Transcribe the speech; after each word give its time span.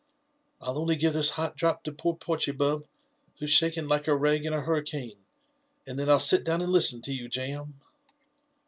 ril 0.59 0.79
only 0.79 0.95
give 0.95 1.13
this 1.13 1.29
hot 1.29 1.55
drop 1.55 1.83
to 1.83 1.91
poor 1.91 2.15
Porchy, 2.15 2.51
Bub, 2.51 2.87
who's 3.37 3.51
shaking 3.51 3.87
like 3.87 4.07
a 4.07 4.15
rag 4.17 4.47
in 4.47 4.51
a 4.51 4.59
hurricane; 4.61 5.19
and 5.85 5.99
then 5.99 6.07
Fll 6.07 6.19
sit 6.19 6.43
down 6.43 6.59
and 6.63 6.71
listen 6.71 7.03
to 7.03 7.13
you, 7.13 7.27
jam." 7.29 7.79